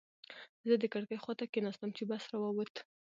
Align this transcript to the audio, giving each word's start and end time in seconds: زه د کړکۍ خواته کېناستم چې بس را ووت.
زه 0.67 0.75
د 0.81 0.85
کړکۍ 0.93 1.17
خواته 1.23 1.45
کېناستم 1.53 1.89
چې 1.97 2.03
بس 2.09 2.23
را 2.31 2.37
ووت. 2.41 2.75